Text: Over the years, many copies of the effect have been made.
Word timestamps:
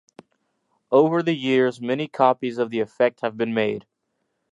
Over 0.91 1.21
the 1.21 1.35
years, 1.35 1.79
many 1.79 2.07
copies 2.07 2.57
of 2.57 2.71
the 2.71 2.79
effect 2.79 3.21
have 3.21 3.37
been 3.37 3.53
made. 3.53 3.85